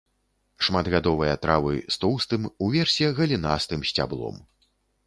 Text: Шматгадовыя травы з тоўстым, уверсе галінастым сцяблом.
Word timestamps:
Шматгадовыя 0.67 1.35
травы 1.43 1.75
з 1.93 2.01
тоўстым, 2.07 2.49
уверсе 2.69 3.13
галінастым 3.21 3.89
сцяблом. 3.93 4.47